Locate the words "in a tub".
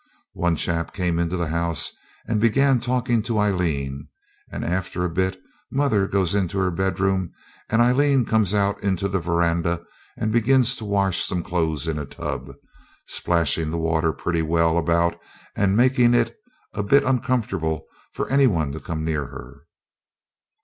11.87-12.55